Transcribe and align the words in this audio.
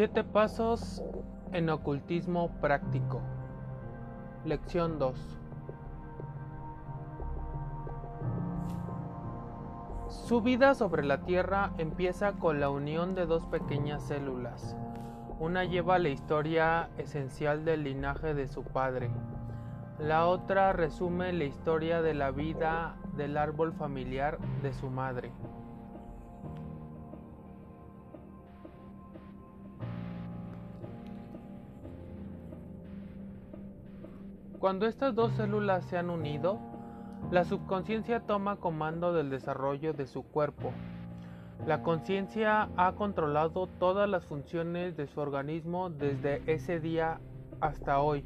Siete 0.00 0.24
pasos 0.24 1.02
en 1.52 1.68
ocultismo 1.68 2.58
práctico. 2.62 3.20
Lección 4.46 4.98
2. 4.98 5.38
Su 10.08 10.40
vida 10.40 10.74
sobre 10.74 11.04
la 11.04 11.26
Tierra 11.26 11.74
empieza 11.76 12.32
con 12.32 12.60
la 12.60 12.70
unión 12.70 13.14
de 13.14 13.26
dos 13.26 13.44
pequeñas 13.48 14.02
células. 14.02 14.74
Una 15.38 15.64
lleva 15.64 15.98
la 15.98 16.08
historia 16.08 16.88
esencial 16.96 17.66
del 17.66 17.84
linaje 17.84 18.32
de 18.32 18.48
su 18.48 18.64
padre. 18.64 19.10
La 19.98 20.28
otra 20.28 20.72
resume 20.72 21.34
la 21.34 21.44
historia 21.44 22.00
de 22.00 22.14
la 22.14 22.30
vida 22.30 22.96
del 23.18 23.36
árbol 23.36 23.74
familiar 23.74 24.38
de 24.62 24.72
su 24.72 24.88
madre. 24.88 25.30
Cuando 34.60 34.84
estas 34.84 35.14
dos 35.14 35.32
células 35.36 35.86
se 35.86 35.96
han 35.96 36.10
unido, 36.10 36.58
la 37.30 37.46
subconsciencia 37.46 38.20
toma 38.20 38.56
comando 38.56 39.14
del 39.14 39.30
desarrollo 39.30 39.94
de 39.94 40.06
su 40.06 40.22
cuerpo. 40.22 40.70
La 41.66 41.82
conciencia 41.82 42.68
ha 42.76 42.92
controlado 42.92 43.68
todas 43.78 44.06
las 44.06 44.26
funciones 44.26 44.98
de 44.98 45.06
su 45.06 45.18
organismo 45.18 45.88
desde 45.88 46.42
ese 46.44 46.78
día 46.78 47.20
hasta 47.62 48.00
hoy. 48.00 48.22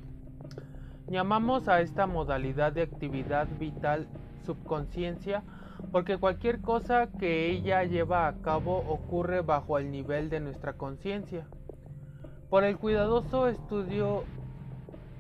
Llamamos 1.07 1.69
a 1.69 1.81
esta 1.81 2.09
modalidad 2.09 2.73
de 2.73 2.83
actividad 2.83 3.47
vital 3.61 4.09
subconsciencia 4.45 5.45
porque 5.93 6.19
cualquier 6.19 6.61
cosa 6.61 7.11
que 7.17 7.49
ella 7.49 7.85
lleva 7.85 8.27
a 8.27 8.41
cabo 8.43 8.79
ocurre 8.79 9.43
bajo 9.43 9.79
el 9.79 9.93
nivel 9.93 10.31
de 10.31 10.41
nuestra 10.41 10.73
conciencia. 10.73 11.47
Por 12.51 12.65
el 12.65 12.77
cuidadoso 12.77 13.47
estudio 13.47 14.25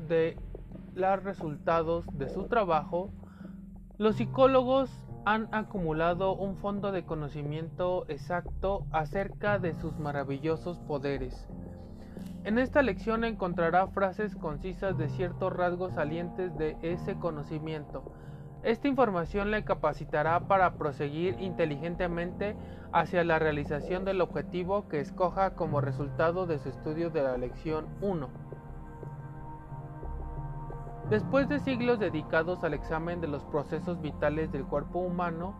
de 0.08 0.36
los 0.94 1.22
resultados 1.22 2.06
de 2.12 2.28
su 2.28 2.44
trabajo, 2.44 3.10
los 3.98 4.16
psicólogos 4.16 4.90
han 5.24 5.48
acumulado 5.52 6.34
un 6.34 6.56
fondo 6.56 6.92
de 6.92 7.04
conocimiento 7.04 8.04
exacto 8.08 8.86
acerca 8.92 9.58
de 9.58 9.74
sus 9.74 9.98
maravillosos 9.98 10.78
poderes. 10.80 11.48
En 12.44 12.58
esta 12.58 12.82
lección 12.82 13.24
encontrará 13.24 13.86
frases 13.88 14.36
concisas 14.36 14.98
de 14.98 15.08
ciertos 15.08 15.52
rasgos 15.52 15.94
salientes 15.94 16.56
de 16.58 16.76
ese 16.82 17.14
conocimiento. 17.18 18.12
Esta 18.62 18.88
información 18.88 19.50
le 19.50 19.64
capacitará 19.64 20.40
para 20.40 20.74
proseguir 20.74 21.36
inteligentemente 21.40 22.56
hacia 22.92 23.24
la 23.24 23.38
realización 23.38 24.04
del 24.04 24.20
objetivo 24.20 24.88
que 24.88 25.00
escoja 25.00 25.54
como 25.54 25.80
resultado 25.80 26.46
de 26.46 26.58
su 26.58 26.68
estudio 26.68 27.10
de 27.10 27.22
la 27.22 27.36
lección 27.36 27.86
1. 28.00 28.43
Después 31.10 31.50
de 31.50 31.60
siglos 31.60 31.98
dedicados 31.98 32.64
al 32.64 32.72
examen 32.72 33.20
de 33.20 33.28
los 33.28 33.44
procesos 33.44 34.00
vitales 34.00 34.50
del 34.50 34.64
cuerpo 34.64 35.00
humano, 35.00 35.54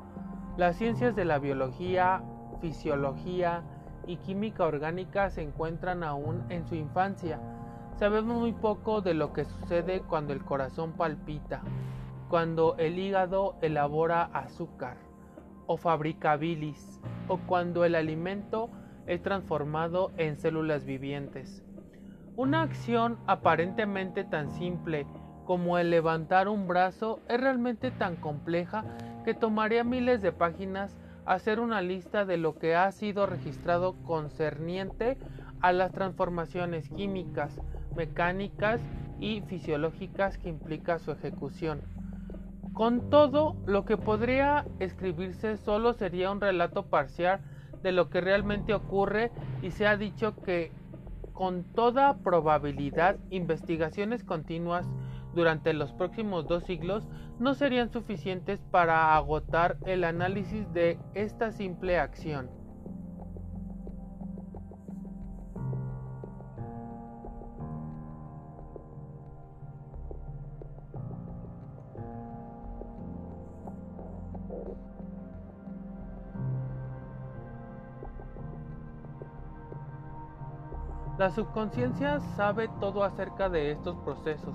las 0.56 0.76
ciencias 0.76 1.14
de 1.14 1.26
la 1.26 1.38
biología, 1.38 2.22
fisiología 2.62 3.62
y 4.06 4.16
química 4.16 4.64
orgánica 4.64 5.28
se 5.28 5.42
encuentran 5.42 6.02
aún 6.02 6.44
en 6.48 6.66
su 6.66 6.76
infancia. 6.76 7.40
Sabemos 7.98 8.40
muy 8.40 8.54
poco 8.54 9.02
de 9.02 9.12
lo 9.12 9.34
que 9.34 9.44
sucede 9.44 10.00
cuando 10.00 10.32
el 10.32 10.42
corazón 10.42 10.92
palpita, 10.92 11.60
cuando 12.30 12.76
el 12.78 12.98
hígado 12.98 13.56
elabora 13.60 14.22
azúcar 14.32 14.96
o 15.66 15.76
fabrica 15.76 16.36
bilis, 16.36 17.00
o 17.28 17.38
cuando 17.38 17.84
el 17.84 17.96
alimento 17.96 18.70
es 19.06 19.22
transformado 19.22 20.10
en 20.16 20.36
células 20.36 20.86
vivientes. 20.86 21.62
Una 22.36 22.62
acción 22.62 23.18
aparentemente 23.26 24.24
tan 24.24 24.50
simple 24.50 25.06
como 25.44 25.78
el 25.78 25.90
levantar 25.90 26.48
un 26.48 26.66
brazo 26.66 27.20
es 27.28 27.40
realmente 27.40 27.90
tan 27.90 28.16
compleja 28.16 28.84
que 29.24 29.34
tomaría 29.34 29.84
miles 29.84 30.22
de 30.22 30.32
páginas 30.32 30.96
hacer 31.26 31.60
una 31.60 31.80
lista 31.80 32.24
de 32.24 32.36
lo 32.36 32.58
que 32.58 32.76
ha 32.76 32.90
sido 32.92 33.26
registrado 33.26 33.94
concerniente 34.04 35.16
a 35.60 35.72
las 35.72 35.92
transformaciones 35.92 36.88
químicas, 36.90 37.58
mecánicas 37.96 38.80
y 39.20 39.40
fisiológicas 39.42 40.36
que 40.36 40.50
implica 40.50 40.98
su 40.98 41.12
ejecución. 41.12 41.82
Con 42.74 43.08
todo, 43.08 43.56
lo 43.66 43.84
que 43.84 43.96
podría 43.96 44.66
escribirse 44.80 45.56
solo 45.56 45.94
sería 45.94 46.30
un 46.30 46.40
relato 46.40 46.86
parcial 46.86 47.40
de 47.82 47.92
lo 47.92 48.10
que 48.10 48.20
realmente 48.20 48.74
ocurre 48.74 49.30
y 49.62 49.70
se 49.70 49.86
ha 49.86 49.96
dicho 49.96 50.34
que 50.42 50.72
con 51.32 51.64
toda 51.64 52.18
probabilidad 52.18 53.16
investigaciones 53.30 54.24
continuas 54.24 54.86
durante 55.34 55.72
los 55.72 55.92
próximos 55.92 56.46
dos 56.46 56.64
siglos 56.64 57.06
no 57.38 57.54
serían 57.54 57.90
suficientes 57.90 58.60
para 58.70 59.16
agotar 59.16 59.76
el 59.84 60.04
análisis 60.04 60.72
de 60.72 60.98
esta 61.14 61.50
simple 61.52 61.98
acción. 61.98 62.48
La 81.18 81.30
subconsciencia 81.30 82.20
sabe 82.36 82.68
todo 82.80 83.04
acerca 83.04 83.48
de 83.48 83.70
estos 83.70 83.96
procesos 84.04 84.54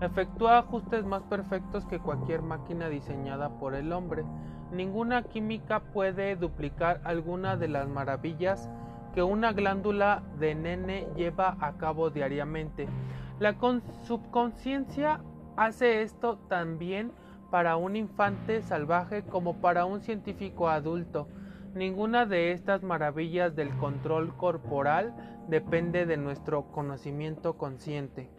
Efectúa 0.00 0.58
ajustes 0.58 1.06
más 1.06 1.22
perfectos 1.22 1.86
que 1.86 1.98
cualquier 1.98 2.42
máquina 2.42 2.90
diseñada 2.90 3.48
por 3.58 3.74
el 3.74 3.92
hombre. 3.92 4.24
Ninguna 4.70 5.22
química 5.22 5.80
puede 5.80 6.36
duplicar 6.36 7.00
alguna 7.04 7.56
de 7.56 7.68
las 7.68 7.88
maravillas 7.88 8.68
que 9.14 9.22
una 9.22 9.54
glándula 9.54 10.22
de 10.38 10.54
nene 10.54 11.08
lleva 11.16 11.56
a 11.60 11.78
cabo 11.78 12.10
diariamente. 12.10 12.86
La 13.40 13.56
subconsciencia 14.04 15.20
hace 15.56 16.02
esto 16.02 16.36
también 16.48 17.12
para 17.50 17.76
un 17.76 17.96
infante 17.96 18.60
salvaje 18.60 19.22
como 19.22 19.62
para 19.62 19.86
un 19.86 20.02
científico 20.02 20.68
adulto. 20.68 21.26
Ninguna 21.74 22.26
de 22.26 22.52
estas 22.52 22.82
maravillas 22.82 23.56
del 23.56 23.74
control 23.78 24.36
corporal 24.36 25.14
depende 25.48 26.04
de 26.04 26.18
nuestro 26.18 26.64
conocimiento 26.70 27.56
consciente. 27.56 28.35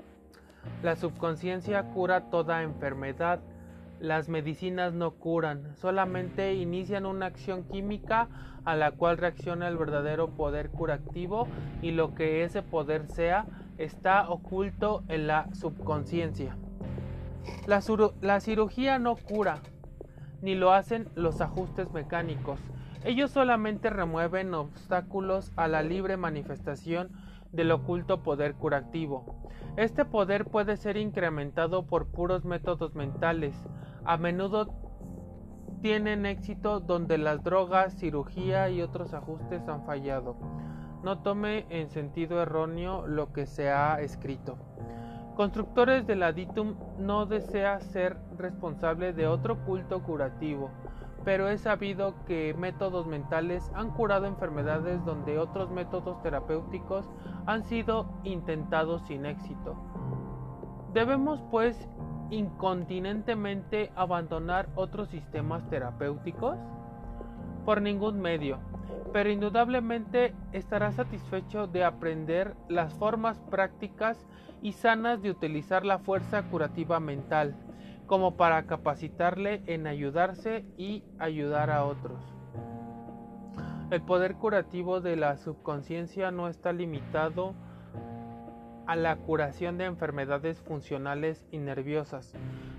La 0.84 0.96
subconsciencia 0.96 1.84
cura 1.94 2.30
toda 2.30 2.64
enfermedad. 2.64 3.40
Las 4.00 4.30
medicinas 4.30 4.94
no 4.94 5.12
curan, 5.12 5.76
solamente 5.76 6.54
inician 6.54 7.06
una 7.08 7.26
acción 7.26 7.64
química 7.64 8.30
a 8.64 8.76
la 8.76 8.92
cual 8.92 9.18
reacciona 9.18 9.68
el 9.68 9.78
verdadero 9.78 10.30
poder 10.30 10.70
curativo 10.70 11.48
y 11.82 11.92
lo 11.92 12.14
que 12.14 12.44
ese 12.44 12.62
poder 12.62 13.08
sea 13.08 13.46
está 13.80 14.30
oculto 14.30 15.04
en 15.08 15.26
la 15.26 15.48
subconsciencia. 15.56 16.58
La, 17.66 17.82
la 18.22 18.40
cirugía 18.40 19.00
no 19.00 19.16
cura, 19.16 19.62
ni 20.42 20.54
lo 20.54 20.74
hacen 20.74 21.08
los 21.16 21.42
ajustes 21.42 21.92
mecánicos. 21.92 22.60
Ellos 23.04 23.32
solamente 23.32 23.90
remueven 23.90 24.54
obstáculos 24.54 25.52
a 25.56 25.68
la 25.68 25.82
libre 25.82 26.18
manifestación 26.18 27.10
del 27.58 27.72
oculto 27.72 28.22
poder 28.24 28.54
curativo. 28.54 29.26
Este 29.76 30.06
poder 30.06 30.46
puede 30.46 30.78
ser 30.78 30.96
incrementado 30.96 31.88
por 31.88 32.08
puros 32.08 32.46
métodos 32.46 32.96
mentales. 32.96 33.54
A 34.06 34.16
menudo 34.16 34.74
tienen 35.82 36.26
éxito 36.26 36.80
donde 36.80 37.18
las 37.18 37.44
drogas, 37.44 37.98
cirugía 37.98 38.70
y 38.70 38.82
otros 38.82 39.14
ajustes 39.14 39.68
han 39.68 39.86
fallado. 39.86 40.38
No 41.04 41.20
tome 41.24 41.66
en 41.70 41.90
sentido 41.90 42.42
erróneo 42.42 43.06
lo 43.08 43.34
que 43.34 43.46
se 43.46 43.72
ha 43.72 44.00
escrito. 44.02 44.58
Constructores 45.36 46.06
del 46.06 46.24
aditum 46.24 46.76
no 47.00 47.26
desea 47.26 47.80
ser 47.80 48.18
responsable 48.38 49.14
de 49.14 49.28
otro 49.28 49.64
culto 49.66 50.02
curativo 50.04 50.72
pero 51.28 51.50
es 51.50 51.60
sabido 51.60 52.14
que 52.26 52.54
métodos 52.58 53.06
mentales 53.06 53.70
han 53.76 53.92
curado 53.92 54.28
enfermedades 54.28 55.04
donde 55.04 55.40
otros 55.40 55.70
métodos 55.70 56.24
terapéuticos 56.24 57.06
han 57.46 57.66
sido 57.66 58.08
intentados 58.24 59.02
sin 59.08 59.26
éxito. 59.26 59.76
Debemos 60.94 61.44
pues 61.52 61.90
incontinentemente 62.30 63.92
abandonar 63.98 64.70
otros 64.76 65.10
sistemas 65.10 65.70
terapéuticos? 65.70 66.58
Por 67.66 67.82
ningún 67.82 68.22
medio, 68.22 68.60
pero 69.12 69.30
indudablemente 69.30 70.34
estará 70.54 70.94
satisfecho 70.94 71.68
de 71.68 71.84
aprender 71.84 72.56
las 72.70 72.94
formas 72.94 73.38
prácticas 73.52 74.26
y 74.62 74.72
sanas 74.72 75.22
de 75.22 75.32
utilizar 75.32 75.84
la 75.84 76.00
fuerza 76.00 76.44
curativa 76.44 77.02
mental 77.02 77.67
como 78.08 78.36
para 78.36 78.66
capacitarle 78.66 79.62
en 79.68 79.86
ayudarse 79.86 80.66
y 80.78 81.04
ayudar 81.20 81.70
a 81.70 81.86
otros. 81.86 82.20
El 83.92 84.02
poder 84.02 84.36
curativo 84.36 85.00
de 85.00 85.16
la 85.16 85.38
subconsciencia 85.38 86.32
no 86.32 86.48
está 86.48 86.74
limitado 86.74 87.54
a 88.86 88.96
la 88.96 89.18
curación 89.18 89.78
de 89.78 89.86
enfermedades 89.86 90.60
funcionales 90.62 91.46
y 91.52 91.58
nerviosas. 91.58 92.34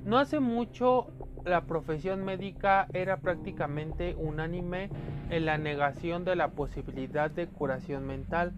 No 0.05 0.19
hace 0.19 0.41
mucho 0.41 1.09
la 1.45 1.63
profesión 1.63 2.25
médica 2.25 2.89
era 2.93 3.19
prácticamente 3.19 4.15
unánime 4.19 4.91
en 5.31 5.45
la 5.45 5.59
negación 5.59 6.25
de 6.25 6.37
la 6.37 6.49
posibilidad 6.49 7.31
de 7.31 7.47
curación 7.47 8.07
mental. 8.07 8.55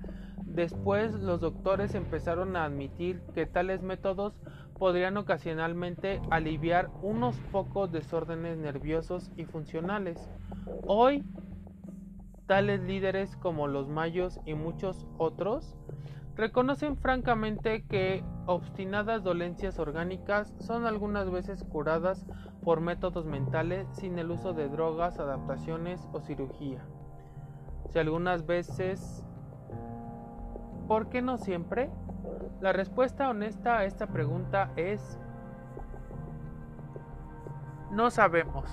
Después 0.54 1.12
los 1.12 1.40
doctores 1.40 1.94
empezaron 1.94 2.56
a 2.56 2.64
admitir 2.64 3.22
que 3.34 3.46
tales 3.46 3.82
métodos 3.82 4.34
podrían 4.78 5.16
ocasionalmente 5.16 6.20
aliviar 6.30 6.90
unos 7.02 7.36
pocos 7.52 7.92
desórdenes 7.92 8.58
nerviosos 8.58 9.30
y 9.36 9.44
funcionales. 9.44 10.28
Hoy, 10.86 11.24
tales 12.46 12.80
líderes 12.80 13.36
como 13.36 13.68
los 13.68 13.88
mayos 13.88 14.40
y 14.44 14.54
muchos 14.54 15.06
otros 15.18 15.76
reconocen 16.34 16.96
francamente 16.96 17.84
que 17.84 18.24
obstinadas 18.46 19.22
dolencias 19.22 19.78
orgánicas 19.78 20.52
son 20.58 20.86
algunas 20.86 21.30
veces 21.30 21.62
curadas 21.62 22.26
por 22.64 22.80
métodos 22.80 23.24
mentales 23.24 23.86
sin 23.92 24.18
el 24.18 24.30
uso 24.30 24.52
de 24.52 24.68
drogas, 24.68 25.18
adaptaciones 25.18 26.08
o 26.12 26.20
cirugía. 26.20 26.84
Si 27.92 27.98
algunas 27.98 28.46
veces, 28.46 29.24
¿por 30.90 31.08
qué 31.08 31.22
no 31.22 31.38
siempre? 31.38 31.88
La 32.60 32.72
respuesta 32.72 33.28
honesta 33.28 33.78
a 33.78 33.84
esta 33.84 34.08
pregunta 34.08 34.72
es 34.74 35.20
no 37.92 38.10
sabemos. 38.10 38.68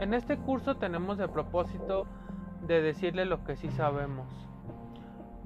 En 0.00 0.14
este 0.14 0.38
curso 0.38 0.78
tenemos 0.78 1.18
el 1.18 1.28
propósito 1.28 2.06
de 2.66 2.80
decirle 2.80 3.26
lo 3.26 3.44
que 3.44 3.54
sí 3.54 3.68
sabemos. 3.68 4.47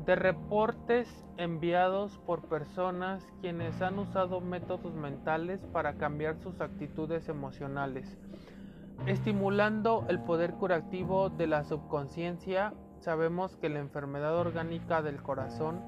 De 0.05 0.17
reportes 0.17 1.09
enviados 1.37 2.19
por 2.27 2.49
personas 2.49 3.25
quienes 3.41 3.81
han 3.81 4.01
usado 4.01 4.41
métodos 4.41 4.95
mentales 4.95 5.61
para 5.73 5.95
cambiar 5.95 6.37
sus 6.39 6.61
actitudes 6.61 7.29
emocionales. 7.29 8.19
Estimulando 9.07 10.05
el 10.09 10.19
poder 10.19 10.55
curativo 10.55 11.31
de 11.31 11.47
la 11.47 11.63
subconsciencia, 11.63 12.75
sabemos 12.99 13.57
que 13.57 13.69
la 13.69 13.79
enfermedad 13.79 14.37
orgánica 14.37 15.03
del 15.03 15.23
corazón, 15.23 15.81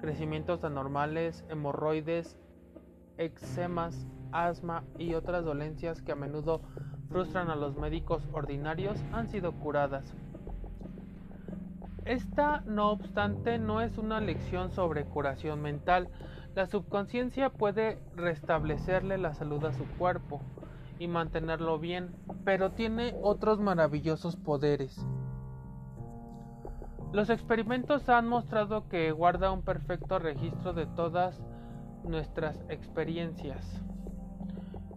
crecimientos 0.00 0.62
anormales, 0.62 1.44
hemorroides, 1.48 2.38
eczemas, 3.18 4.06
asma 4.30 4.84
y 4.96 5.14
otras 5.14 5.44
dolencias 5.44 6.02
que 6.02 6.12
a 6.12 6.16
menudo 6.16 6.60
frustran 7.08 7.50
a 7.50 7.56
los 7.56 7.76
médicos 7.76 8.28
ordinarios 8.32 9.02
han 9.12 9.28
sido 9.28 9.52
curadas. 9.52 10.14
Esta, 12.06 12.62
no 12.66 12.92
obstante, 12.92 13.58
no 13.58 13.80
es 13.80 13.98
una 13.98 14.20
lección 14.20 14.70
sobre 14.70 15.04
curación 15.04 15.60
mental. 15.60 16.08
La 16.54 16.68
subconsciencia 16.68 17.50
puede 17.50 17.98
restablecerle 18.14 19.18
la 19.18 19.34
salud 19.34 19.64
a 19.64 19.72
su 19.72 19.84
cuerpo 19.98 20.40
y 21.00 21.08
mantenerlo 21.08 21.80
bien, 21.80 22.14
pero 22.44 22.70
tiene 22.70 23.16
otros 23.22 23.58
maravillosos 23.58 24.36
poderes. 24.36 25.04
Los 27.12 27.28
experimentos 27.28 28.08
han 28.08 28.28
mostrado 28.28 28.88
que 28.88 29.10
guarda 29.10 29.50
un 29.50 29.62
perfecto 29.62 30.20
registro 30.20 30.74
de 30.74 30.86
todas 30.86 31.42
nuestras 32.04 32.62
experiencias. 32.68 33.82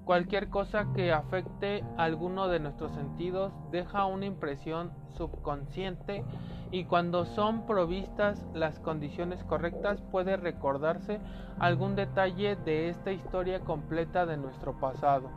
Cualquier 0.09 0.49
cosa 0.49 0.87
que 0.95 1.13
afecte 1.13 1.83
alguno 1.95 2.47
de 2.47 2.59
nuestros 2.59 2.91
sentidos 2.93 3.53
deja 3.69 4.05
una 4.05 4.25
impresión 4.25 4.91
subconsciente 5.15 6.25
y 6.71 6.85
cuando 6.85 7.25
son 7.25 7.67
provistas 7.67 8.43
las 8.55 8.79
condiciones 8.79 9.43
correctas 9.43 10.01
puede 10.01 10.35
recordarse 10.35 11.19
algún 11.59 11.95
detalle 11.95 12.55
de 12.55 12.89
esta 12.89 13.11
historia 13.11 13.59
completa 13.59 14.25
de 14.25 14.37
nuestro 14.37 14.79
pasado. 14.79 15.29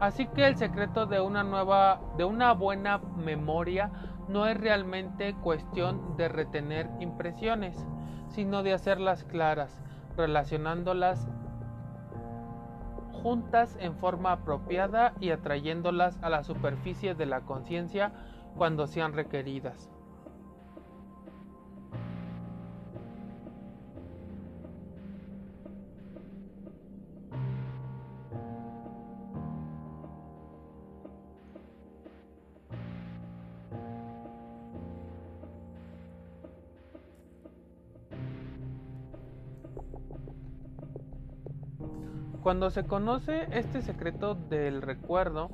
Así 0.00 0.26
que 0.26 0.48
el 0.48 0.56
secreto 0.56 1.06
de 1.06 1.20
una 1.20 1.44
nueva 1.44 2.00
de 2.16 2.24
una 2.24 2.52
buena 2.52 2.98
memoria 2.98 3.92
no 4.26 4.48
es 4.48 4.58
realmente 4.58 5.36
cuestión 5.36 6.16
de 6.16 6.28
retener 6.28 6.90
impresiones, 6.98 7.86
sino 8.26 8.64
de 8.64 8.72
hacerlas 8.72 9.22
claras, 9.22 9.80
relacionándolas 10.16 11.28
juntas 13.26 13.76
en 13.80 13.96
forma 13.96 14.30
apropiada 14.30 15.12
y 15.18 15.30
atrayéndolas 15.30 16.16
a 16.22 16.30
la 16.30 16.44
superficie 16.44 17.16
de 17.16 17.26
la 17.26 17.40
conciencia 17.40 18.12
cuando 18.56 18.86
sean 18.86 19.14
requeridas. 19.14 19.90
Cuando 42.46 42.70
se 42.70 42.84
conoce 42.84 43.48
este 43.50 43.82
secreto 43.82 44.36
del 44.36 44.80
recuerdo, 44.80 45.50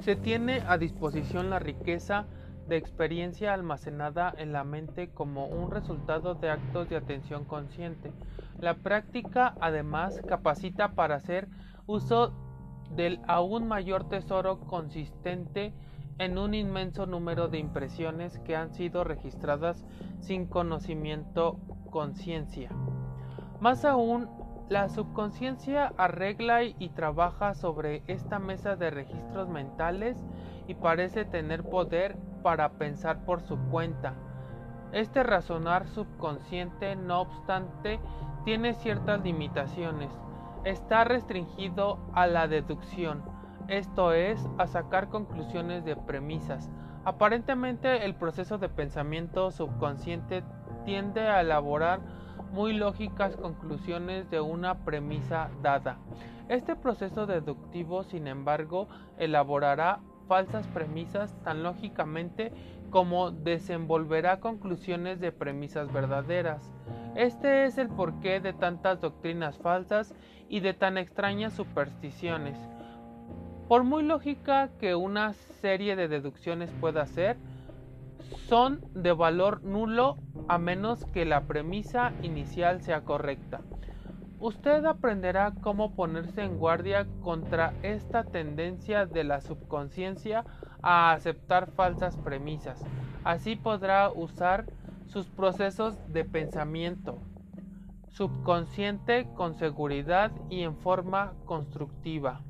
se 0.00 0.16
tiene 0.16 0.62
a 0.66 0.78
disposición 0.78 1.50
la 1.50 1.58
riqueza 1.58 2.24
de 2.68 2.78
experiencia 2.78 3.52
almacenada 3.52 4.32
en 4.34 4.50
la 4.54 4.64
mente 4.64 5.10
como 5.10 5.44
un 5.44 5.70
resultado 5.70 6.36
de 6.36 6.48
actos 6.48 6.88
de 6.88 6.96
atención 6.96 7.44
consciente. 7.44 8.14
La 8.60 8.76
práctica 8.76 9.56
además 9.60 10.22
capacita 10.26 10.92
para 10.92 11.16
hacer 11.16 11.48
uso 11.86 12.32
del 12.96 13.20
aún 13.28 13.68
mayor 13.68 14.08
tesoro 14.08 14.58
consistente 14.60 15.74
en 16.16 16.38
un 16.38 16.54
inmenso 16.54 17.04
número 17.04 17.48
de 17.48 17.58
impresiones 17.58 18.38
que 18.38 18.56
han 18.56 18.72
sido 18.72 19.04
registradas 19.04 19.84
sin 20.20 20.46
conocimiento 20.46 21.58
conciencia. 21.90 22.70
Más 23.60 23.84
aún, 23.84 24.41
la 24.72 24.88
subconsciencia 24.88 25.92
arregla 25.98 26.62
y 26.62 26.88
trabaja 26.88 27.52
sobre 27.52 28.02
esta 28.06 28.38
mesa 28.38 28.74
de 28.74 28.90
registros 28.90 29.50
mentales 29.50 30.16
y 30.66 30.74
parece 30.74 31.26
tener 31.26 31.62
poder 31.62 32.16
para 32.42 32.70
pensar 32.72 33.26
por 33.26 33.42
su 33.42 33.58
cuenta. 33.70 34.14
Este 34.92 35.22
razonar 35.22 35.86
subconsciente, 35.88 36.96
no 36.96 37.20
obstante, 37.20 38.00
tiene 38.46 38.72
ciertas 38.72 39.22
limitaciones. 39.22 40.10
Está 40.64 41.04
restringido 41.04 41.98
a 42.14 42.26
la 42.26 42.48
deducción, 42.48 43.22
esto 43.68 44.14
es, 44.14 44.48
a 44.56 44.66
sacar 44.66 45.10
conclusiones 45.10 45.84
de 45.84 45.96
premisas. 45.96 46.70
Aparentemente 47.04 48.06
el 48.06 48.14
proceso 48.14 48.56
de 48.56 48.70
pensamiento 48.70 49.50
subconsciente 49.50 50.42
tiende 50.86 51.28
a 51.28 51.42
elaborar 51.42 52.00
muy 52.52 52.74
lógicas 52.74 53.34
conclusiones 53.36 54.30
de 54.30 54.40
una 54.40 54.84
premisa 54.84 55.50
dada. 55.62 55.98
Este 56.48 56.76
proceso 56.76 57.26
deductivo, 57.26 58.04
sin 58.04 58.28
embargo, 58.28 58.88
elaborará 59.18 60.00
falsas 60.28 60.66
premisas 60.68 61.34
tan 61.44 61.62
lógicamente 61.62 62.52
como 62.90 63.30
desenvolverá 63.30 64.40
conclusiones 64.40 65.18
de 65.18 65.32
premisas 65.32 65.90
verdaderas. 65.92 66.70
Este 67.14 67.64
es 67.64 67.78
el 67.78 67.88
porqué 67.88 68.40
de 68.40 68.52
tantas 68.52 69.00
doctrinas 69.00 69.58
falsas 69.58 70.14
y 70.48 70.60
de 70.60 70.74
tan 70.74 70.98
extrañas 70.98 71.54
supersticiones. 71.54 72.58
Por 73.66 73.84
muy 73.84 74.02
lógica 74.02 74.68
que 74.78 74.94
una 74.94 75.32
serie 75.32 75.96
de 75.96 76.08
deducciones 76.08 76.70
pueda 76.80 77.06
ser, 77.06 77.38
son 78.48 78.80
de 78.94 79.12
valor 79.12 79.62
nulo 79.62 80.16
a 80.48 80.58
menos 80.58 81.04
que 81.06 81.24
la 81.24 81.42
premisa 81.42 82.12
inicial 82.22 82.82
sea 82.82 83.02
correcta. 83.02 83.60
Usted 84.40 84.84
aprenderá 84.84 85.52
cómo 85.60 85.94
ponerse 85.94 86.42
en 86.42 86.58
guardia 86.58 87.06
contra 87.22 87.74
esta 87.82 88.24
tendencia 88.24 89.06
de 89.06 89.24
la 89.24 89.40
subconsciencia 89.40 90.44
a 90.82 91.12
aceptar 91.12 91.70
falsas 91.70 92.16
premisas. 92.16 92.84
Así 93.22 93.54
podrá 93.54 94.10
usar 94.10 94.66
sus 95.06 95.26
procesos 95.26 95.96
de 96.12 96.24
pensamiento 96.24 97.18
subconsciente 98.12 99.26
con 99.34 99.54
seguridad 99.54 100.32
y 100.50 100.62
en 100.62 100.76
forma 100.76 101.32
constructiva. 101.46 102.42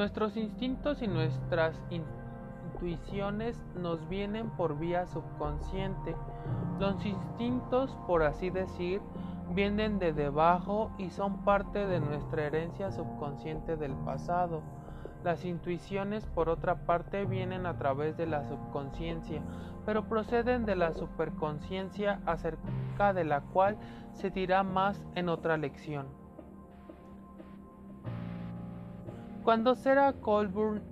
Nuestros 0.00 0.34
instintos 0.38 1.02
y 1.02 1.08
nuestras 1.08 1.78
intuiciones 1.90 3.62
nos 3.74 4.08
vienen 4.08 4.48
por 4.48 4.78
vía 4.78 5.06
subconsciente. 5.06 6.16
Los 6.78 7.04
instintos, 7.04 7.94
por 8.06 8.22
así 8.22 8.48
decir, 8.48 9.02
vienen 9.54 9.98
de 9.98 10.14
debajo 10.14 10.90
y 10.96 11.10
son 11.10 11.44
parte 11.44 11.86
de 11.86 12.00
nuestra 12.00 12.46
herencia 12.46 12.90
subconsciente 12.90 13.76
del 13.76 13.92
pasado. 13.92 14.62
Las 15.22 15.44
intuiciones, 15.44 16.24
por 16.24 16.48
otra 16.48 16.86
parte, 16.86 17.26
vienen 17.26 17.66
a 17.66 17.76
través 17.76 18.16
de 18.16 18.24
la 18.24 18.42
subconsciencia, 18.44 19.42
pero 19.84 20.08
proceden 20.08 20.64
de 20.64 20.76
la 20.76 20.94
superconsciencia 20.94 22.22
acerca 22.24 23.12
de 23.12 23.24
la 23.24 23.42
cual 23.42 23.76
se 24.14 24.30
dirá 24.30 24.62
más 24.62 25.04
en 25.14 25.28
otra 25.28 25.58
lección. 25.58 26.19
Cuando 29.44 29.74
Sarah 29.74 30.12
Colburn, 30.12 30.82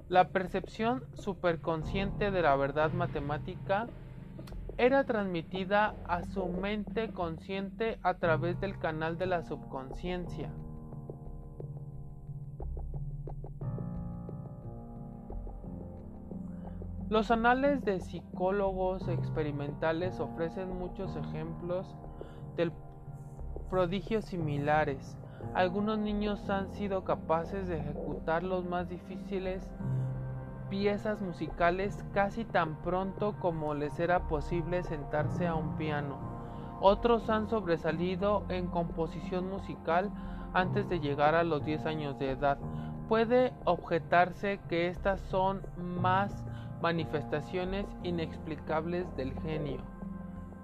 La 0.08 0.28
percepción 0.28 1.02
superconsciente 1.14 2.30
de 2.30 2.42
la 2.42 2.54
verdad 2.56 2.92
matemática 2.92 3.88
era 4.76 5.04
transmitida 5.04 5.94
a 6.06 6.24
su 6.24 6.46
mente 6.46 7.10
consciente 7.10 7.98
a 8.02 8.14
través 8.14 8.60
del 8.60 8.78
canal 8.78 9.16
de 9.16 9.26
la 9.26 9.42
subconsciencia. 9.42 10.50
Los 17.08 17.30
anales 17.30 17.84
de 17.84 18.00
psicólogos 18.00 19.08
experimentales 19.08 20.20
ofrecen 20.20 20.68
muchos 20.76 21.16
ejemplos 21.16 21.96
de 22.56 22.72
prodigios 23.70 24.24
similares. 24.26 25.16
Algunos 25.52 25.98
niños 25.98 26.48
han 26.48 26.72
sido 26.72 27.04
capaces 27.04 27.68
de 27.68 27.78
ejecutar 27.78 28.42
los 28.42 28.64
más 28.64 28.88
difíciles 28.88 29.70
piezas 30.70 31.20
musicales 31.20 32.04
casi 32.12 32.44
tan 32.44 32.76
pronto 32.82 33.34
como 33.40 33.74
les 33.74 34.00
era 34.00 34.26
posible 34.28 34.82
sentarse 34.82 35.46
a 35.46 35.54
un 35.54 35.76
piano. 35.76 36.18
Otros 36.80 37.30
han 37.30 37.48
sobresalido 37.48 38.44
en 38.48 38.66
composición 38.66 39.48
musical 39.48 40.10
antes 40.52 40.88
de 40.88 41.00
llegar 41.00 41.34
a 41.34 41.44
los 41.44 41.64
10 41.64 41.86
años 41.86 42.18
de 42.18 42.30
edad. 42.30 42.58
Puede 43.08 43.52
objetarse 43.64 44.60
que 44.68 44.88
estas 44.88 45.20
son 45.20 45.62
más 45.76 46.44
manifestaciones 46.80 47.86
inexplicables 48.02 49.06
del 49.16 49.32
genio. 49.40 49.78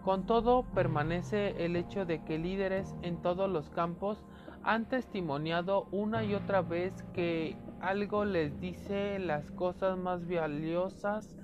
Con 0.04 0.24
todo, 0.24 0.64
permanece 0.74 1.64
el 1.64 1.76
hecho 1.76 2.06
de 2.06 2.22
que 2.24 2.38
líderes 2.38 2.94
en 3.02 3.22
todos 3.22 3.48
los 3.50 3.68
campos 3.70 4.22
han 4.62 4.86
testimoniado 4.86 5.86
una 5.90 6.24
y 6.24 6.34
otra 6.34 6.62
vez 6.62 6.92
que 7.14 7.56
algo 7.80 8.24
les 8.24 8.60
dice 8.60 9.18
las 9.18 9.50
cosas 9.52 9.96
más 9.98 10.28
valiosas 10.28 11.34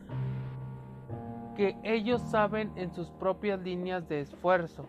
que 1.57 1.77
ellos 1.83 2.21
saben 2.21 2.71
en 2.77 2.93
sus 2.93 3.11
propias 3.13 3.61
líneas 3.61 4.07
de 4.09 4.21
esfuerzo. 4.21 4.87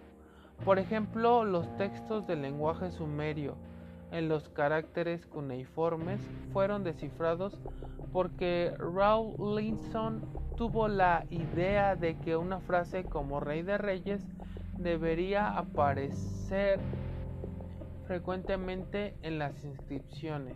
Por 0.65 0.79
ejemplo, 0.79 1.45
los 1.45 1.73
textos 1.77 2.27
del 2.27 2.41
lenguaje 2.41 2.91
sumerio 2.91 3.55
en 4.11 4.27
los 4.27 4.49
caracteres 4.49 5.25
cuneiformes 5.25 6.21
fueron 6.51 6.83
descifrados 6.83 7.59
porque 8.11 8.73
Rawlinson 8.77 10.25
tuvo 10.55 10.87
la 10.87 11.25
idea 11.29 11.95
de 11.95 12.17
que 12.17 12.35
una 12.35 12.59
frase 12.59 13.03
como 13.05 13.39
Rey 13.39 13.61
de 13.61 13.77
Reyes 13.77 14.25
debería 14.77 15.57
aparecer 15.57 16.79
frecuentemente 18.07 19.17
en 19.21 19.37
las 19.37 19.63
inscripciones. 19.65 20.55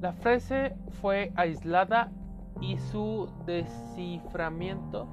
La 0.00 0.14
frase 0.14 0.76
fue 1.02 1.32
aislada 1.36 2.10
y 2.60 2.78
su 2.78 3.28
desciframiento 3.44 5.08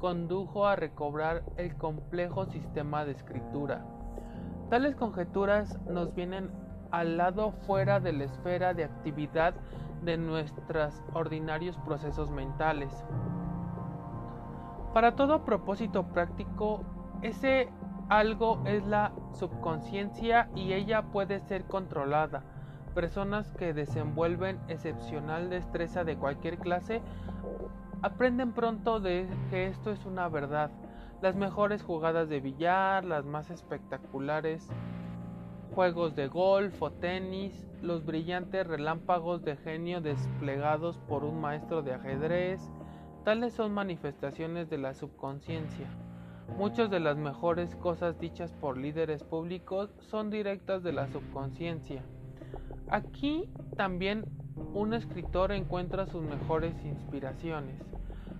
condujo 0.00 0.66
a 0.66 0.76
recobrar 0.76 1.42
el 1.56 1.74
complejo 1.76 2.44
sistema 2.46 3.04
de 3.04 3.12
escritura. 3.12 3.95
Tales 4.70 4.96
conjeturas 4.96 5.78
nos 5.88 6.14
vienen 6.14 6.50
al 6.90 7.16
lado 7.16 7.52
fuera 7.66 8.00
de 8.00 8.12
la 8.12 8.24
esfera 8.24 8.74
de 8.74 8.84
actividad 8.84 9.54
de 10.02 10.16
nuestros 10.16 11.02
ordinarios 11.14 11.76
procesos 11.78 12.30
mentales. 12.30 12.92
Para 14.92 15.14
todo 15.14 15.44
propósito 15.44 16.04
práctico, 16.04 16.84
ese 17.22 17.68
algo 18.08 18.62
es 18.66 18.86
la 18.86 19.12
subconsciencia 19.32 20.48
y 20.54 20.72
ella 20.72 21.02
puede 21.02 21.40
ser 21.40 21.64
controlada 21.64 22.42
personas 22.94 23.52
que 23.52 23.74
desenvuelven 23.74 24.58
excepcional 24.68 25.50
destreza 25.50 26.02
de 26.02 26.16
cualquier 26.16 26.56
clase 26.56 27.02
aprenden 28.00 28.52
pronto 28.52 29.00
de 29.00 29.28
que 29.50 29.66
esto 29.66 29.90
es 29.90 30.06
una 30.06 30.28
verdad. 30.28 30.70
Las 31.22 31.34
mejores 31.34 31.82
jugadas 31.82 32.28
de 32.28 32.40
billar, 32.40 33.04
las 33.04 33.24
más 33.24 33.50
espectaculares 33.50 34.68
juegos 35.74 36.16
de 36.16 36.28
golf 36.28 36.80
o 36.82 36.90
tenis, 36.90 37.68
los 37.82 38.06
brillantes 38.06 38.66
relámpagos 38.66 39.44
de 39.44 39.56
genio 39.56 40.00
desplegados 40.00 40.98
por 41.06 41.22
un 41.22 41.38
maestro 41.38 41.82
de 41.82 41.92
ajedrez, 41.92 42.70
tales 43.24 43.52
son 43.52 43.74
manifestaciones 43.74 44.70
de 44.70 44.78
la 44.78 44.94
subconsciencia. 44.94 45.86
Muchas 46.56 46.90
de 46.90 47.00
las 47.00 47.18
mejores 47.18 47.74
cosas 47.76 48.18
dichas 48.18 48.54
por 48.54 48.78
líderes 48.78 49.22
públicos 49.22 49.94
son 49.98 50.30
directas 50.30 50.82
de 50.82 50.92
la 50.92 51.08
subconsciencia. 51.08 52.02
Aquí 52.88 53.50
también 53.76 54.24
un 54.72 54.94
escritor 54.94 55.52
encuentra 55.52 56.06
sus 56.06 56.22
mejores 56.22 56.74
inspiraciones. 56.84 57.95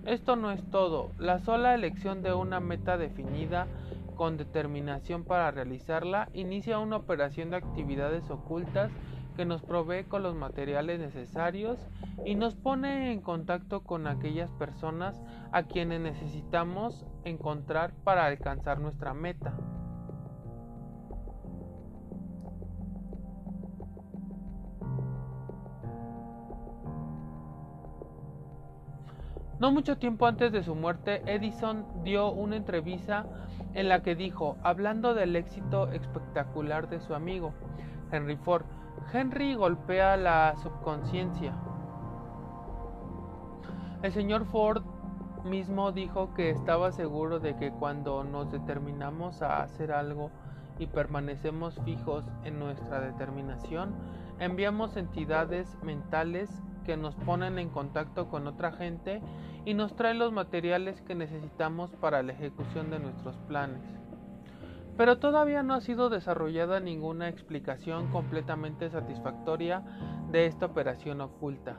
Esto 0.06 0.36
no 0.36 0.52
es 0.52 0.62
todo, 0.70 1.10
la 1.18 1.40
sola 1.40 1.75
elección 1.75 2.22
de 2.22 2.32
una 2.32 2.60
meta 2.60 2.96
definida 2.96 3.66
con 4.14 4.36
determinación 4.36 5.25
para 5.25 5.50
realizarla 5.50 6.28
inicia 6.32 6.78
una 6.78 6.94
operación 6.94 7.50
de 7.50 7.56
actividades 7.56 8.30
ocultas 8.30 8.92
que 9.36 9.44
nos 9.44 9.62
provee 9.62 10.04
con 10.04 10.22
los 10.22 10.36
materiales 10.36 11.00
necesarios 11.00 11.88
y 12.25 12.36
nos 12.36 12.54
pone 12.54 13.10
en 13.10 13.20
contacto 13.20 13.82
con 13.82 14.06
aquellas 14.06 14.52
personas 14.52 15.20
a 15.50 15.64
quienes 15.64 16.00
necesitamos 16.00 17.04
encontrar 17.25 17.92
para 18.04 18.26
alcanzar 18.26 18.78
nuestra 18.78 19.12
meta. 19.12 19.54
No 29.58 29.72
mucho 29.72 29.96
tiempo 29.96 30.26
antes 30.26 30.52
de 30.52 30.62
su 30.62 30.75
muerte, 30.75 31.22
Edison 31.25 31.86
dio 32.04 32.30
una 32.30 32.56
entrevista 32.56 33.25
en 33.72 33.88
la 33.88 34.02
que 34.02 34.14
dijo, 34.14 34.58
hablando 34.62 35.14
del 35.14 35.34
éxito 35.34 35.90
espectacular 35.92 36.90
de 36.90 37.00
su 37.00 37.14
amigo, 37.14 37.54
Henry 38.12 38.36
Ford, 38.36 38.66
Henry 39.12 39.54
golpea 39.54 40.18
la 40.18 40.54
subconsciencia. 40.62 41.54
El 44.02 44.12
señor 44.12 44.44
Ford 44.44 44.82
mismo 45.44 45.90
dijo 45.90 46.34
que 46.34 46.50
estaba 46.50 46.92
seguro 46.92 47.40
de 47.40 47.56
que 47.56 47.70
cuando 47.70 48.25
nos 48.25 48.52
determinamos 48.52 49.40
a 49.40 49.62
hacer 49.62 49.90
algo 49.90 50.30
y 50.78 50.86
permanecemos 50.86 51.80
fijos 51.82 52.26
en 52.44 52.58
nuestra 52.58 53.00
determinación, 53.00 53.94
enviamos 54.38 54.98
entidades 54.98 55.78
mentales 55.82 56.62
que 56.86 56.96
nos 56.96 57.14
ponen 57.16 57.58
en 57.58 57.68
contacto 57.68 58.28
con 58.28 58.46
otra 58.46 58.72
gente 58.72 59.20
y 59.64 59.74
nos 59.74 59.96
traen 59.96 60.20
los 60.20 60.32
materiales 60.32 61.02
que 61.02 61.16
necesitamos 61.16 61.90
para 61.96 62.22
la 62.22 62.32
ejecución 62.32 62.88
de 62.90 63.00
nuestros 63.00 63.36
planes. 63.48 63.82
Pero 64.96 65.18
todavía 65.18 65.62
no 65.62 65.74
ha 65.74 65.80
sido 65.80 66.08
desarrollada 66.08 66.80
ninguna 66.80 67.28
explicación 67.28 68.10
completamente 68.12 68.88
satisfactoria 68.88 69.82
de 70.30 70.46
esta 70.46 70.66
operación 70.66 71.20
oculta. 71.20 71.76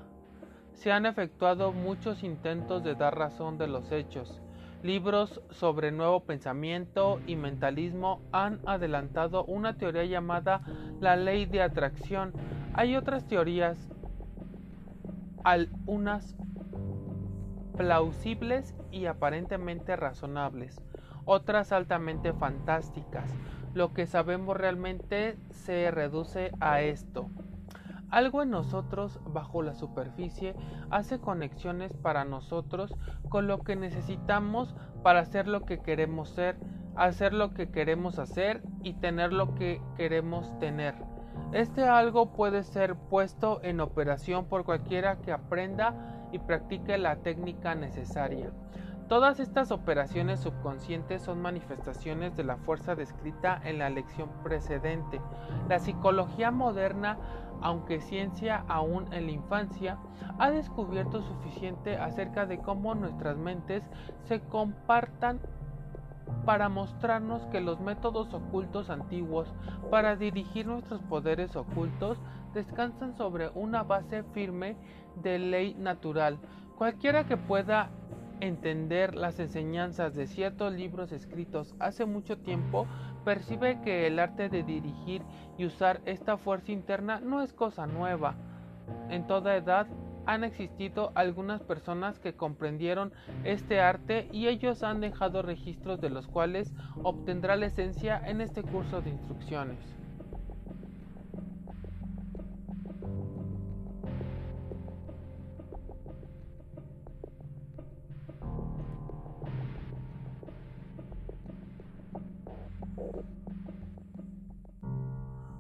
se 0.74 0.92
han 0.92 1.08
efectuado 1.08 1.72
muchos 1.72 2.24
intentos 2.24 2.84
de 2.84 2.94
dar 2.94 3.18
razón 3.18 3.58
de 3.58 3.68
los 3.68 3.92
hechos. 3.92 4.40
Libros 4.84 5.42
sobre 5.50 5.92
nuevo 5.92 6.20
pensamiento 6.20 7.20
y 7.26 7.36
mentalismo 7.36 8.22
han 8.32 8.60
adelantado 8.68 9.44
una 9.46 9.76
teoría 9.78 10.06
llamada 10.06 10.62
la 11.00 11.16
ley 11.16 11.48
de 11.48 11.64
atracción. 11.64 12.32
Hay 12.76 12.96
otras 12.96 13.28
teorías, 13.28 13.90
algunas 15.48 16.36
plausibles 17.78 18.76
y 18.92 19.06
aparentemente 19.06 19.96
razonables, 19.96 20.82
otras 21.24 21.72
altamente 21.72 22.34
fantásticas. 22.34 23.34
Lo 23.74 23.94
que 23.94 24.08
sabemos 24.08 24.58
realmente 24.58 25.38
se 25.52 25.90
reduce 25.90 26.52
a 26.60 26.82
esto. 26.82 27.30
Algo 28.10 28.44
en 28.44 28.50
nosotros, 28.50 29.22
bajo 29.26 29.62
la 29.62 29.74
superficie, 29.74 30.54
hace 30.90 31.20
conexiones 31.20 31.94
para 31.94 32.26
nosotros 32.26 32.94
con 33.30 33.48
lo 33.48 33.60
que 33.60 33.78
necesitamos 33.78 34.76
para 35.02 35.24
ser 35.24 35.48
lo 35.48 35.64
que 35.64 35.80
queremos 35.80 36.30
ser, 36.30 36.58
hacer 36.98 37.34
lo 37.34 37.54
que 37.54 37.70
queremos 37.70 38.20
hacer 38.20 38.62
y 38.84 38.94
tener 38.94 39.32
lo 39.32 39.56
que 39.56 39.82
queremos 39.96 40.58
tener. 40.60 40.96
Este 41.54 41.88
algo 41.88 42.34
puede 42.34 42.64
ser 42.64 42.96
puesto 42.96 43.62
en 43.64 43.80
operación 43.80 44.46
por 44.46 44.66
cualquiera 44.66 45.18
que 45.22 45.32
aprenda 45.32 46.28
y 46.32 46.40
practique 46.40 46.98
la 46.98 47.18
técnica 47.18 47.76
necesaria. 47.76 48.52
Todas 49.08 49.40
estas 49.40 49.72
operaciones 49.72 50.42
subconscientes 50.42 51.22
son 51.22 51.42
manifestaciones 51.42 52.36
de 52.36 52.44
la 52.44 52.58
fuerza 52.58 52.94
descrita 52.94 53.62
en 53.64 53.80
la 53.80 53.90
lección 53.90 54.30
precedente. 54.44 55.22
La 55.70 55.80
psicología 55.80 56.52
moderna, 56.52 57.18
aunque 57.62 58.02
ciencia 58.02 58.66
aún 58.68 59.14
en 59.14 59.28
la 59.28 59.32
infancia, 59.32 59.98
ha 60.40 60.52
descubierto 60.52 61.22
suficiente 61.22 61.96
acerca 61.96 62.46
de 62.46 62.60
cómo 62.60 62.96
nuestras 62.96 63.38
mentes 63.38 63.82
se 64.26 64.42
compartan 64.42 65.40
para 66.46 66.70
mostrarnos 66.70 67.46
que 67.48 67.62
los 67.62 67.80
métodos 67.80 68.34
ocultos 68.34 68.90
antiguos 68.90 69.54
para 69.90 70.16
dirigir 70.16 70.66
nuestros 70.68 71.02
poderes 71.04 71.56
ocultos 71.56 72.20
descansan 72.54 73.16
sobre 73.16 73.50
una 73.50 73.84
base 73.84 74.24
firme 74.34 74.78
de 75.22 75.40
ley 75.40 75.74
natural. 75.76 76.40
Cualquiera 76.78 77.26
que 77.26 77.38
pueda 77.38 77.90
entender 78.40 79.16
las 79.16 79.40
enseñanzas 79.40 80.14
de 80.16 80.28
ciertos 80.28 80.74
libros 80.74 81.12
escritos 81.12 81.76
hace 81.80 82.06
mucho 82.06 82.38
tiempo, 82.38 82.88
percibe 83.26 83.82
que 83.82 84.08
el 84.08 84.20
arte 84.20 84.50
de 84.50 84.64
dirigir 84.64 85.22
y 85.58 85.66
usar 85.66 86.02
esta 86.06 86.38
fuerza 86.38 86.72
interna 86.72 87.20
no 87.20 87.42
es 87.42 87.54
cosa 87.54 87.88
nueva. 87.88 88.36
En 89.10 89.28
toda 89.28 89.56
edad 89.56 89.88
han 90.28 90.44
existido 90.44 91.12
algunas 91.16 91.64
personas 91.64 92.20
que 92.20 92.36
comprendieron 92.36 93.14
este 93.46 93.80
arte 93.80 94.28
y 94.32 94.48
ellos 94.48 94.84
han 94.84 95.00
dejado 95.00 95.42
registros 95.42 96.02
de 96.02 96.10
los 96.10 96.28
cuales 96.28 96.74
obtendrá 97.02 97.56
la 97.56 97.68
esencia 97.68 98.22
en 98.26 98.42
este 98.42 98.62
curso 98.62 99.02
de 99.02 99.10
instrucciones. 99.12 99.80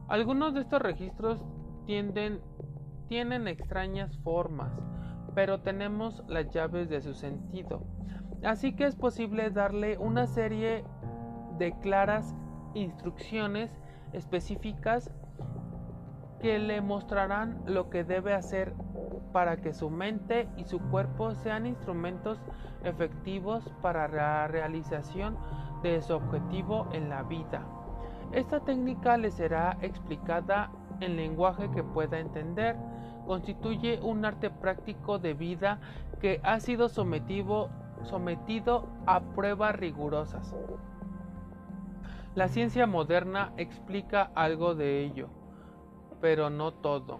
Algunos 0.10 0.54
de 0.54 0.62
estos 0.62 0.82
registros 0.82 1.40
tienden, 1.86 2.42
tienen 3.08 3.48
extrañas 3.48 4.18
formas, 4.20 4.72
pero 5.34 5.62
tenemos 5.62 6.24
las 6.28 6.50
llaves 6.50 6.90
de 6.90 7.02
su 7.02 7.14
sentido. 7.14 7.84
Así 8.44 8.76
que 8.76 8.86
es 8.86 8.96
posible 8.96 9.50
darle 9.50 9.98
una 9.98 10.28
serie 10.28 10.84
de 11.58 11.78
claras 11.80 12.36
instrucciones 12.74 13.72
específicas 14.14 15.12
que 16.40 16.60
le 16.60 16.82
mostrarán 16.82 17.64
lo 17.66 17.90
que 17.90 18.04
debe 18.04 18.34
hacer 18.34 18.74
para 19.34 19.58
que 19.58 19.74
su 19.74 19.90
mente 19.90 20.48
y 20.56 20.66
su 20.66 20.80
cuerpo 20.80 21.34
sean 21.34 21.66
instrumentos 21.66 22.40
efectivos 22.84 23.74
para 23.82 24.08
la 24.08 24.48
realización 24.48 25.38
de 25.82 26.02
su 26.02 26.14
objetivo 26.14 26.88
en 26.92 27.10
la 27.10 27.24
vida. 27.24 27.66
Esta 28.32 28.60
técnica 28.60 29.18
le 29.18 29.32
será 29.32 29.78
explicada 29.82 30.72
en 31.00 31.16
lenguaje 31.16 31.70
que 31.72 31.84
pueda 31.84 32.20
entender. 32.20 32.76
Constituye 33.28 34.00
un 34.02 34.24
arte 34.24 34.50
práctico 34.50 35.20
de 35.20 35.34
vida 35.34 35.82
que 36.22 36.40
ha 36.44 36.62
sido 36.62 36.88
sometido, 36.88 37.70
sometido 38.04 38.88
a 39.06 39.20
pruebas 39.20 39.76
rigurosas. 39.76 40.56
La 42.36 42.48
ciencia 42.48 42.88
moderna 42.88 43.52
explica 43.58 44.32
algo 44.34 44.76
de 44.76 45.04
ello, 45.04 45.28
pero 46.22 46.50
no 46.50 46.72
todo. 46.74 47.20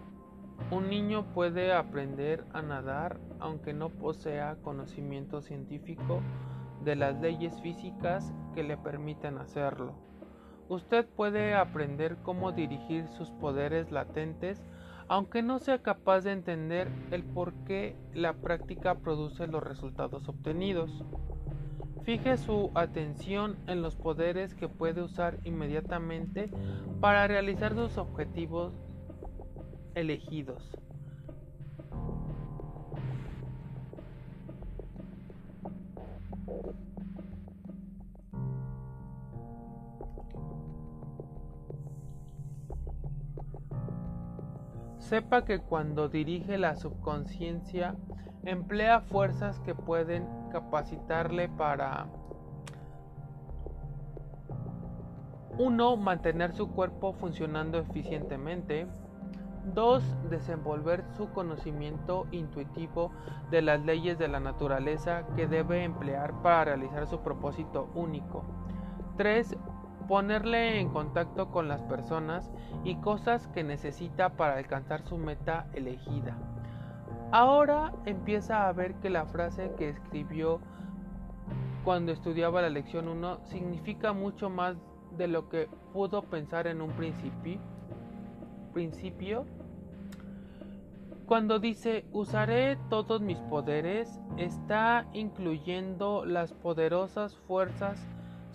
Un 0.70 0.88
niño 0.88 1.26
puede 1.34 1.74
aprender 1.74 2.46
a 2.54 2.62
nadar 2.62 3.20
aunque 3.38 3.74
no 3.74 3.90
posea 3.90 4.56
conocimiento 4.62 5.42
científico 5.42 6.20
de 6.84 6.96
las 6.96 7.20
leyes 7.20 7.60
físicas 7.60 8.32
que 8.54 8.62
le 8.62 8.76
permiten 8.76 9.38
hacerlo. 9.38 9.92
Usted 10.68 11.06
puede 11.06 11.54
aprender 11.54 12.16
cómo 12.22 12.52
dirigir 12.52 13.08
sus 13.08 13.30
poderes 13.30 13.90
latentes 13.90 14.64
aunque 15.08 15.42
no 15.42 15.58
sea 15.58 15.78
capaz 15.78 16.20
de 16.20 16.32
entender 16.32 16.88
el 17.10 17.24
por 17.24 17.52
qué 17.64 17.96
la 18.12 18.34
práctica 18.34 18.96
produce 18.96 19.46
los 19.46 19.62
resultados 19.62 20.28
obtenidos. 20.28 21.04
Fije 22.04 22.36
su 22.36 22.70
atención 22.74 23.56
en 23.66 23.82
los 23.82 23.96
poderes 23.96 24.54
que 24.54 24.68
puede 24.68 25.02
usar 25.02 25.38
inmediatamente 25.44 26.50
para 27.00 27.26
realizar 27.26 27.74
sus 27.74 27.98
objetivos 27.98 28.74
elegidos. 29.94 30.70
Sepa 45.08 45.46
que 45.46 45.60
cuando 45.60 46.10
dirige 46.10 46.58
la 46.58 46.76
subconsciencia 46.76 47.96
emplea 48.44 49.00
fuerzas 49.00 49.58
que 49.60 49.74
pueden 49.74 50.28
capacitarle 50.52 51.48
para 51.48 52.08
1. 55.56 55.96
Mantener 55.96 56.52
su 56.52 56.68
cuerpo 56.72 57.14
funcionando 57.14 57.78
eficientemente. 57.78 58.86
2. 59.72 60.28
Desenvolver 60.28 61.02
su 61.16 61.30
conocimiento 61.30 62.26
intuitivo 62.30 63.10
de 63.50 63.62
las 63.62 63.80
leyes 63.80 64.18
de 64.18 64.28
la 64.28 64.40
naturaleza 64.40 65.26
que 65.36 65.46
debe 65.46 65.84
emplear 65.84 66.42
para 66.42 66.66
realizar 66.66 67.06
su 67.06 67.20
propósito 67.20 67.88
único. 67.94 68.44
3 69.16 69.56
ponerle 70.08 70.80
en 70.80 70.88
contacto 70.88 71.50
con 71.50 71.68
las 71.68 71.82
personas 71.82 72.50
y 72.82 72.96
cosas 72.96 73.46
que 73.48 73.62
necesita 73.62 74.30
para 74.30 74.56
alcanzar 74.56 75.02
su 75.02 75.18
meta 75.18 75.66
elegida. 75.74 76.36
Ahora 77.30 77.92
empieza 78.06 78.66
a 78.66 78.72
ver 78.72 78.94
que 78.96 79.10
la 79.10 79.26
frase 79.26 79.72
que 79.76 79.90
escribió 79.90 80.60
cuando 81.84 82.10
estudiaba 82.10 82.62
la 82.62 82.70
lección 82.70 83.06
1 83.06 83.40
significa 83.44 84.14
mucho 84.14 84.48
más 84.48 84.76
de 85.16 85.28
lo 85.28 85.48
que 85.50 85.68
pudo 85.92 86.22
pensar 86.22 86.66
en 86.66 86.80
un 86.80 86.90
principio. 86.92 87.60
principio. 88.72 89.46
Cuando 91.26 91.58
dice 91.58 92.06
usaré 92.12 92.78
todos 92.88 93.20
mis 93.20 93.38
poderes, 93.40 94.20
está 94.38 95.06
incluyendo 95.12 96.24
las 96.24 96.54
poderosas 96.54 97.36
fuerzas 97.36 98.06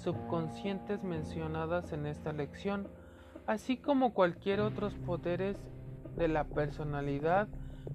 subconscientes 0.04 1.04
mencionadas 1.04 1.94
en 1.94 2.06
esta 2.06 2.34
lección, 2.34 2.88
así 3.48 3.78
como 3.78 4.14
cualquier 4.14 4.60
otros 4.60 4.94
poderes 4.96 5.58
de 6.18 6.28
la 6.28 6.44
personalidad 6.44 7.48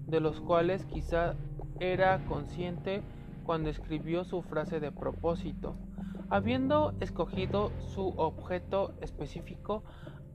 de 0.06 0.20
los 0.20 0.40
cuales 0.40 0.84
quizá 0.86 1.34
era 1.80 2.24
consciente 2.26 3.02
cuando 3.44 3.70
escribió 3.70 4.24
su 4.24 4.42
frase 4.42 4.80
de 4.80 4.90
propósito. 4.90 5.76
Habiendo 6.30 6.94
escogido 7.00 7.72
su 7.78 8.08
objeto 8.16 8.94
específico, 9.00 9.84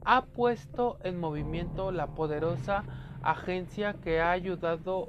ha 0.04 0.26
puesto 0.26 0.98
en 1.02 1.18
movimiento 1.18 1.92
la 1.92 2.08
poderosa 2.08 2.84
agencia 3.22 3.94
que 3.94 4.20
ha 4.20 4.32
ayudado 4.32 5.08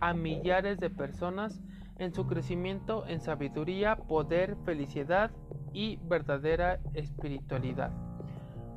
a 0.00 0.14
millares 0.14 0.78
de 0.78 0.90
personas 0.90 1.60
en 2.00 2.14
su 2.14 2.26
crecimiento 2.26 3.06
en 3.06 3.20
sabiduría, 3.20 3.94
poder, 3.94 4.56
felicidad 4.64 5.30
y 5.72 5.98
verdadera 6.02 6.80
espiritualidad. 6.94 7.92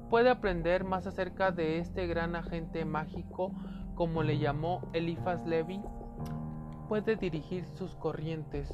Puede 0.10 0.30
aprender 0.30 0.84
más 0.84 1.08
acerca 1.08 1.52
de 1.52 1.80
este 1.80 2.06
gran 2.06 2.36
agente 2.36 2.86
mágico, 2.86 3.52
como 3.96 4.24
le 4.24 4.38
llamó 4.38 4.90
Eliphas 4.94 5.46
Levi, 5.46 5.82
puede 6.90 7.16
dirigir 7.16 7.66
sus 7.66 7.96
corrientes, 7.96 8.70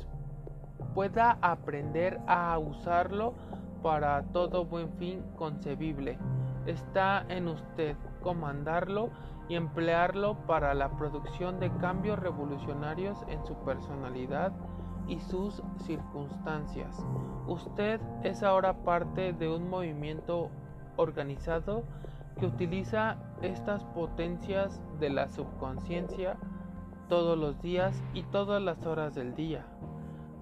pueda 0.94 1.38
aprender 1.42 2.20
a 2.28 2.58
usarlo 2.58 3.36
para 3.84 4.24
todo 4.34 4.66
buen 4.66 4.92
fin 4.94 5.24
concebible. 5.38 6.18
Está 6.66 7.26
en 7.30 7.48
usted 7.48 7.96
comandarlo 8.22 9.10
y 9.48 9.56
emplearlo 9.56 10.36
para 10.46 10.74
la 10.74 10.92
producción 10.98 11.60
de 11.60 11.72
cambios 11.78 12.20
revolucionarios 12.20 13.18
en 13.28 13.44
su 13.46 13.56
personalidad 13.66 14.54
y 15.08 15.20
sus 15.20 15.64
circunstancias. 15.86 17.04
Usted 17.48 18.00
es 18.24 18.44
ahora 18.44 18.84
parte 18.84 19.34
de 19.34 19.50
un 19.50 19.70
movimiento 19.70 20.50
organizado 20.98 21.84
que 22.40 22.46
utiliza 22.46 23.18
estas 23.42 23.84
potencias 23.86 24.82
de 25.00 25.10
la 25.10 25.30
subconsciencia 25.30 26.38
todos 27.10 27.38
los 27.38 27.60
días 27.62 28.02
y 28.14 28.22
todas 28.24 28.62
las 28.62 28.86
horas 28.86 29.16
del 29.16 29.36
día. 29.36 29.66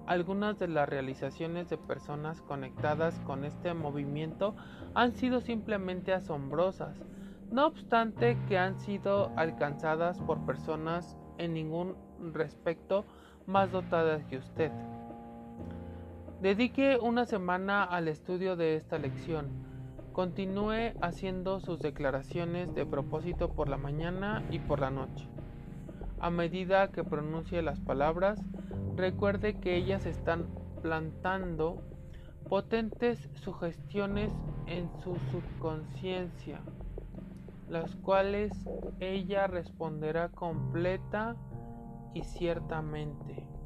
Algunas 0.06 0.58
de 0.58 0.68
las 0.68 0.88
realizaciones 0.88 1.68
de 1.68 1.76
personas 1.76 2.40
conectadas 2.42 3.18
con 3.20 3.44
este 3.44 3.74
movimiento 3.74 4.54
han 4.94 5.12
sido 5.12 5.40
simplemente 5.40 6.14
asombrosas, 6.14 7.02
no 7.50 7.66
obstante 7.66 8.36
que 8.48 8.58
han 8.58 8.78
sido 8.78 9.32
alcanzadas 9.36 10.20
por 10.20 10.44
personas 10.44 11.16
en 11.38 11.54
ningún 11.54 11.96
respecto 12.32 13.04
más 13.46 13.72
dotadas 13.72 14.24
que 14.24 14.38
usted. 14.38 14.70
Dedique 16.42 16.98
una 17.00 17.24
semana 17.24 17.82
al 17.82 18.08
estudio 18.08 18.54
de 18.56 18.76
esta 18.76 18.98
lección. 18.98 19.48
Continúe 20.12 20.92
haciendo 21.00 21.60
sus 21.60 21.78
declaraciones 21.78 22.74
de 22.74 22.84
propósito 22.84 23.50
por 23.50 23.68
la 23.68 23.76
mañana 23.76 24.44
y 24.50 24.58
por 24.58 24.80
la 24.80 24.90
noche. 24.90 25.28
A 26.20 26.30
medida 26.30 26.90
que 26.90 27.04
pronuncie 27.04 27.62
las 27.62 27.80
palabras, 27.80 28.40
recuerde 28.96 29.58
que 29.60 29.76
ellas 29.76 30.06
están 30.06 30.46
plantando 30.82 31.82
potentes 32.48 33.28
sugestiones 33.34 34.32
en 34.66 34.90
su 35.02 35.16
subconsciencia, 35.30 36.60
las 37.68 37.94
cuales 37.96 38.52
ella 39.00 39.46
responderá 39.46 40.30
completa 40.30 41.36
y 42.14 42.22
ciertamente. 42.22 43.57